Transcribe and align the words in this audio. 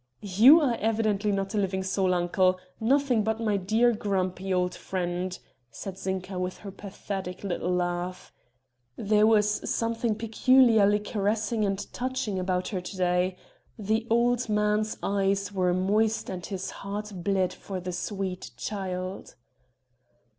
"You 0.33 0.59
are 0.61 0.77
evidently 0.79 1.31
not 1.31 1.53
a 1.53 1.59
living 1.59 1.83
soul, 1.83 2.15
uncle 2.15 2.57
nothing 2.79 3.23
but 3.23 3.39
my 3.39 3.55
dear 3.55 3.93
grumpy 3.93 4.51
old 4.51 4.73
friend," 4.73 5.37
said 5.69 5.95
Zinka 5.99 6.39
with 6.39 6.57
her 6.65 6.71
pathetic 6.71 7.43
little 7.43 7.69
laugh. 7.69 8.33
There 8.95 9.27
was 9.27 9.69
something 9.69 10.15
peculiarly 10.15 10.97
caressing 10.97 11.63
and 11.63 11.77
touching 11.93 12.39
about 12.39 12.69
her 12.69 12.81
to 12.81 12.97
day; 12.97 13.37
the 13.77 14.07
old 14.09 14.49
man's 14.49 14.97
eyes 15.03 15.51
were 15.51 15.71
moist 15.71 16.31
and 16.31 16.43
his 16.43 16.71
heart 16.71 17.11
bled 17.17 17.53
for 17.53 17.79
the 17.79 17.91
sweet 17.91 18.49
child. 18.57 19.35